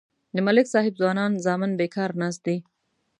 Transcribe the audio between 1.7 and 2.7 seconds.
بیکار ناست دي.